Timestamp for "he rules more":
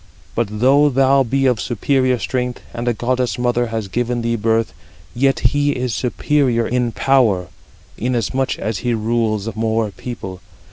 8.79-9.91